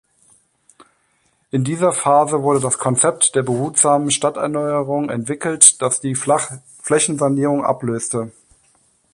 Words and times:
In 1.51 1.63
dieser 1.63 1.91
Phase 1.93 2.41
wurde 2.41 2.59
das 2.59 2.79
Konzept 2.79 3.35
der 3.35 3.43
"Behutsamen 3.43 4.09
Stadterneuerung" 4.09 5.11
entwickelt, 5.11 5.79
das 5.79 6.01
die 6.01 6.15
Flächensanierung 6.15 7.63
ablöste. 7.63 8.31